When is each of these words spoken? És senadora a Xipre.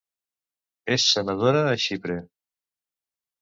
És 0.95 1.05
senadora 1.17 1.61
a 1.73 1.77
Xipre. 1.85 2.17